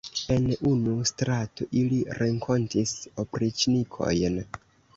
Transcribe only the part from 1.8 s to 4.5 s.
ili renkontis opriĉnikojn.